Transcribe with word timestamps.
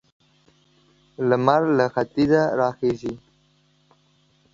لمر 1.29 1.61
له 1.77 1.85
ختيځه 1.93 2.43
را 2.59 2.69
خيژي. 2.77 3.13